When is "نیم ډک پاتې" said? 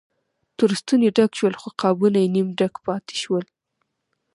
2.35-3.15